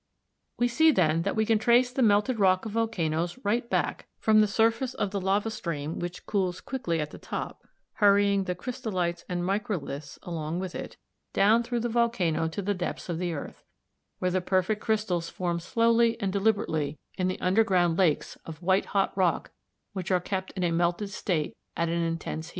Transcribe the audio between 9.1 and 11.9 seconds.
and microliths along with it down through the